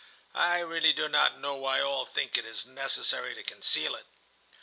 [0.33, 4.07] I really do not know why all think it necessary to conceal it.